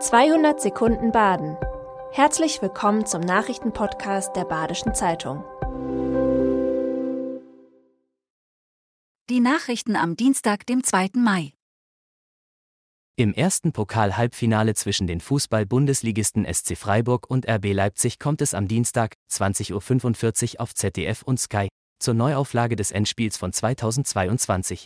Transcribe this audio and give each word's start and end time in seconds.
200 0.00 0.60
Sekunden 0.60 1.10
Baden. 1.10 1.56
Herzlich 2.12 2.62
willkommen 2.62 3.04
zum 3.04 3.20
Nachrichtenpodcast 3.20 4.36
der 4.36 4.44
Badischen 4.44 4.94
Zeitung. 4.94 5.42
Die 9.28 9.40
Nachrichten 9.40 9.96
am 9.96 10.14
Dienstag, 10.14 10.66
dem 10.66 10.84
2. 10.84 11.08
Mai. 11.14 11.52
Im 13.16 13.34
ersten 13.34 13.72
Pokal-Halbfinale 13.72 14.74
zwischen 14.74 15.08
den 15.08 15.20
Fußball-Bundesligisten 15.20 16.46
SC 16.46 16.78
Freiburg 16.78 17.28
und 17.28 17.48
RB 17.48 17.72
Leipzig 17.72 18.20
kommt 18.20 18.40
es 18.40 18.54
am 18.54 18.68
Dienstag, 18.68 19.14
20.45 19.32 20.54
Uhr 20.54 20.60
auf 20.60 20.74
ZDF 20.76 21.22
und 21.24 21.40
Sky, 21.40 21.66
zur 21.98 22.14
Neuauflage 22.14 22.76
des 22.76 22.92
Endspiels 22.92 23.36
von 23.36 23.52
2022. 23.52 24.84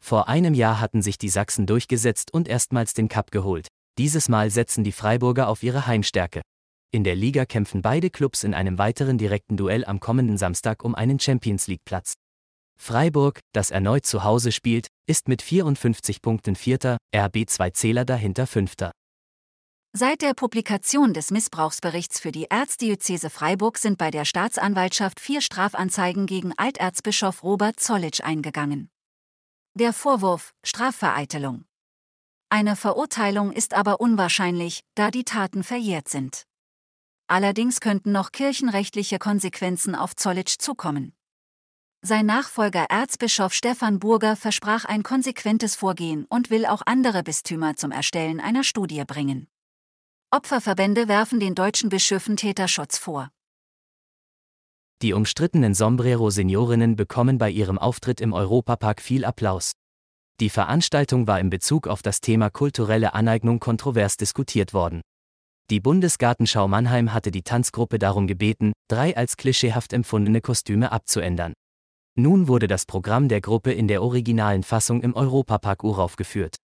Vor 0.00 0.26
einem 0.26 0.54
Jahr 0.54 0.80
hatten 0.80 1.02
sich 1.02 1.18
die 1.18 1.28
Sachsen 1.28 1.66
durchgesetzt 1.66 2.32
und 2.32 2.48
erstmals 2.48 2.94
den 2.94 3.10
Cup 3.10 3.30
geholt. 3.30 3.68
Dieses 3.98 4.28
Mal 4.28 4.50
setzen 4.50 4.84
die 4.84 4.92
Freiburger 4.92 5.48
auf 5.48 5.64
ihre 5.64 5.88
Heimstärke. 5.88 6.40
In 6.92 7.02
der 7.02 7.16
Liga 7.16 7.44
kämpfen 7.44 7.82
beide 7.82 8.10
Clubs 8.10 8.44
in 8.44 8.54
einem 8.54 8.78
weiteren 8.78 9.18
direkten 9.18 9.56
Duell 9.56 9.84
am 9.84 9.98
kommenden 9.98 10.38
Samstag 10.38 10.84
um 10.84 10.94
einen 10.94 11.18
Champions 11.18 11.66
League-Platz. 11.66 12.14
Freiburg, 12.80 13.40
das 13.52 13.72
erneut 13.72 14.06
zu 14.06 14.22
Hause 14.22 14.52
spielt, 14.52 14.86
ist 15.08 15.26
mit 15.26 15.42
54 15.42 16.22
Punkten 16.22 16.54
Vierter, 16.54 16.96
RB 17.14 17.48
zwei 17.48 17.70
Zähler 17.70 18.04
dahinter 18.04 18.46
Fünfter. 18.46 18.92
Seit 19.92 20.22
der 20.22 20.34
Publikation 20.34 21.12
des 21.12 21.32
Missbrauchsberichts 21.32 22.20
für 22.20 22.30
die 22.30 22.44
Erzdiözese 22.44 23.30
Freiburg 23.30 23.78
sind 23.78 23.98
bei 23.98 24.12
der 24.12 24.24
Staatsanwaltschaft 24.24 25.18
vier 25.18 25.40
Strafanzeigen 25.40 26.26
gegen 26.26 26.52
Alterzbischof 26.56 27.42
Robert 27.42 27.80
Zollitsch 27.80 28.20
eingegangen. 28.20 28.90
Der 29.74 29.92
Vorwurf 29.92 30.54
Strafvereitelung. 30.64 31.64
Eine 32.50 32.76
Verurteilung 32.76 33.52
ist 33.52 33.74
aber 33.74 34.00
unwahrscheinlich, 34.00 34.82
da 34.94 35.10
die 35.10 35.24
Taten 35.24 35.62
verjährt 35.62 36.08
sind. 36.08 36.44
Allerdings 37.26 37.80
könnten 37.80 38.10
noch 38.10 38.32
kirchenrechtliche 38.32 39.18
Konsequenzen 39.18 39.94
auf 39.94 40.16
Zollitsch 40.16 40.56
zukommen. 40.58 41.12
Sein 42.00 42.24
Nachfolger 42.26 42.86
Erzbischof 42.88 43.52
Stefan 43.52 43.98
Burger 43.98 44.34
versprach 44.34 44.86
ein 44.86 45.02
konsequentes 45.02 45.76
Vorgehen 45.76 46.24
und 46.30 46.48
will 46.48 46.64
auch 46.64 46.82
andere 46.86 47.22
Bistümer 47.22 47.76
zum 47.76 47.90
Erstellen 47.90 48.40
einer 48.40 48.64
Studie 48.64 49.04
bringen. 49.04 49.48
Opferverbände 50.30 51.08
werfen 51.08 51.40
den 51.40 51.54
deutschen 51.54 51.90
Bischöfen 51.90 52.36
Täterschutz 52.36 52.98
vor. 52.98 53.30
Die 55.02 55.12
umstrittenen 55.12 55.74
Sombrero-Seniorinnen 55.74 56.96
bekommen 56.96 57.36
bei 57.36 57.50
ihrem 57.50 57.78
Auftritt 57.78 58.20
im 58.20 58.32
Europapark 58.32 59.02
viel 59.02 59.24
Applaus. 59.24 59.72
Die 60.40 60.50
Veranstaltung 60.50 61.26
war 61.26 61.40
in 61.40 61.50
Bezug 61.50 61.88
auf 61.88 62.00
das 62.00 62.20
Thema 62.20 62.48
kulturelle 62.48 63.12
Aneignung 63.12 63.58
kontrovers 63.58 64.16
diskutiert 64.16 64.72
worden. 64.72 65.00
Die 65.70 65.80
Bundesgartenschau 65.80 66.68
Mannheim 66.68 67.12
hatte 67.12 67.32
die 67.32 67.42
Tanzgruppe 67.42 67.98
darum 67.98 68.28
gebeten, 68.28 68.72
drei 68.86 69.16
als 69.16 69.36
klischeehaft 69.36 69.92
empfundene 69.92 70.40
Kostüme 70.40 70.92
abzuändern. 70.92 71.54
Nun 72.14 72.46
wurde 72.46 72.68
das 72.68 72.86
Programm 72.86 73.28
der 73.28 73.40
Gruppe 73.40 73.72
in 73.72 73.88
der 73.88 74.02
originalen 74.02 74.62
Fassung 74.62 75.02
im 75.02 75.14
Europapark 75.14 75.82
uraufgeführt. 75.82 76.56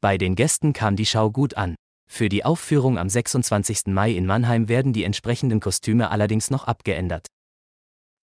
Bei 0.00 0.16
den 0.16 0.36
Gästen 0.36 0.72
kam 0.72 0.94
die 0.94 1.06
Schau 1.06 1.30
gut 1.30 1.54
an. 1.54 1.74
Für 2.08 2.28
die 2.28 2.44
Aufführung 2.44 2.98
am 2.98 3.08
26. 3.08 3.88
Mai 3.88 4.12
in 4.12 4.26
Mannheim 4.26 4.68
werden 4.68 4.92
die 4.92 5.04
entsprechenden 5.04 5.60
Kostüme 5.60 6.10
allerdings 6.10 6.50
noch 6.50 6.64
abgeändert. 6.64 7.26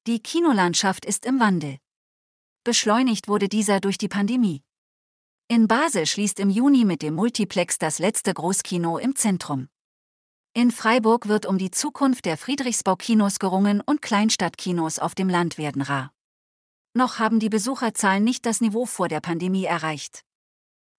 Die 0.07 0.19
Kinolandschaft 0.19 1.05
ist 1.05 1.25
im 1.25 1.39
Wandel. 1.39 1.77
Beschleunigt 2.63 3.27
wurde 3.27 3.49
dieser 3.49 3.79
durch 3.79 3.97
die 3.97 4.07
Pandemie. 4.07 4.61
In 5.47 5.67
Basel 5.67 6.07
schließt 6.07 6.39
im 6.39 6.49
Juni 6.49 6.85
mit 6.85 7.03
dem 7.03 7.13
Multiplex 7.13 7.77
das 7.77 7.99
letzte 7.99 8.33
Großkino 8.33 8.97
im 8.97 9.15
Zentrum. 9.15 9.67
In 10.53 10.71
Freiburg 10.71 11.27
wird 11.27 11.45
um 11.45 11.59
die 11.59 11.69
Zukunft 11.69 12.25
der 12.25 12.35
Friedrichsbau-Kinos 12.35 13.37
gerungen 13.37 13.79
und 13.79 14.01
Kleinstadtkinos 14.01 14.97
auf 14.97 15.13
dem 15.13 15.29
Land 15.29 15.59
werden 15.59 15.83
rar. 15.83 16.11
Noch 16.95 17.19
haben 17.19 17.39
die 17.39 17.49
Besucherzahlen 17.49 18.23
nicht 18.23 18.47
das 18.47 18.59
Niveau 18.59 18.87
vor 18.87 19.07
der 19.07 19.21
Pandemie 19.21 19.65
erreicht. 19.65 20.23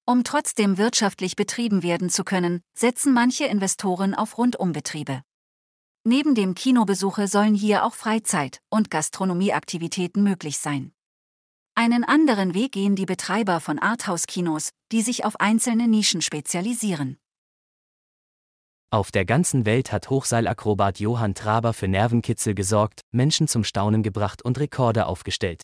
Um 0.05 0.23
trotzdem 0.23 0.79
wirtschaftlich 0.79 1.35
betrieben 1.35 1.83
werden 1.83 2.09
zu 2.09 2.23
können, 2.23 2.61
setzen 2.73 3.13
manche 3.13 3.47
Investoren 3.47 4.15
auf 4.15 4.39
Rundumbetriebe. 4.39 5.23
Neben 6.05 6.37
dem 6.37 6.55
Kinobesuche 6.55 7.27
sollen 7.27 7.57
hier 7.57 7.85
auch 7.85 7.95
Freizeit- 7.95 8.61
und 8.71 8.93
Gastronomieaktivitäten 8.93 10.23
möglich 10.23 10.59
sein. 10.59 10.93
Einen 11.79 12.05
anderen 12.05 12.55
Weg 12.55 12.73
gehen 12.73 12.97
die 12.97 13.05
Betreiber 13.05 13.61
von 13.61 13.79
Arthouse-Kinos, 13.79 14.71
die 14.93 15.03
sich 15.03 15.27
auf 15.27 15.39
einzelne 15.41 15.87
Nischen 15.87 16.23
spezialisieren. 16.23 17.19
Auf 18.91 19.11
der 19.11 19.27
ganzen 19.27 19.67
Welt 19.67 19.93
hat 19.93 20.09
Hochseilakrobat 20.09 21.01
Johann 21.01 21.35
Traber 21.35 21.75
für 21.75 21.87
Nervenkitzel 21.87 22.55
gesorgt, 22.55 23.03
Menschen 23.13 23.47
zum 23.47 23.63
Staunen 23.63 24.03
gebracht 24.03 24.43
und 24.43 24.59
Rekorde 24.59 25.05
aufgestellt. 25.05 25.61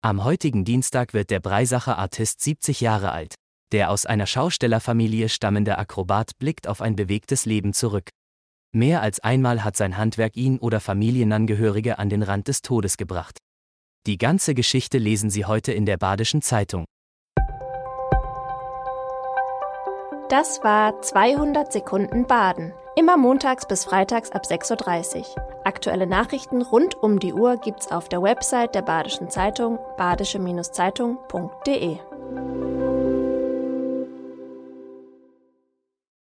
Am 0.00 0.24
heutigen 0.24 0.64
Dienstag 0.64 1.12
wird 1.12 1.28
der 1.28 1.40
Breisacher 1.40 1.98
Artist 1.98 2.40
70 2.40 2.80
Jahre 2.80 3.12
alt. 3.12 3.34
Der 3.72 3.90
aus 3.90 4.06
einer 4.06 4.26
Schaustellerfamilie 4.26 5.28
stammende 5.28 5.76
Akrobat 5.76 6.38
blickt 6.38 6.66
auf 6.66 6.80
ein 6.80 6.96
bewegtes 6.96 7.44
Leben 7.44 7.74
zurück. 7.74 8.08
Mehr 8.74 9.02
als 9.02 9.20
einmal 9.20 9.62
hat 9.64 9.76
sein 9.76 9.98
Handwerk 9.98 10.34
ihn 10.34 10.58
oder 10.58 10.80
Familienangehörige 10.80 11.98
an 11.98 12.08
den 12.08 12.22
Rand 12.22 12.48
des 12.48 12.62
Todes 12.62 12.96
gebracht. 12.96 13.38
Die 14.08 14.18
ganze 14.18 14.54
Geschichte 14.54 14.98
lesen 14.98 15.30
Sie 15.30 15.44
heute 15.44 15.70
in 15.70 15.86
der 15.86 15.96
Badischen 15.96 16.42
Zeitung. 16.42 16.86
Das 20.28 20.64
war 20.64 21.00
200 21.00 21.72
Sekunden 21.72 22.26
Baden. 22.26 22.72
Immer 22.96 23.16
montags 23.16 23.68
bis 23.68 23.84
freitags 23.84 24.32
ab 24.32 24.42
6.30 24.44 25.18
Uhr. 25.18 25.24
Aktuelle 25.64 26.08
Nachrichten 26.08 26.62
rund 26.62 26.96
um 26.96 27.20
die 27.20 27.32
Uhr 27.32 27.58
gibt's 27.58 27.92
auf 27.92 28.08
der 28.08 28.22
Website 28.22 28.74
der 28.74 28.82
Badischen 28.82 29.30
Zeitung 29.30 29.78
badische-zeitung.de. 29.96 31.98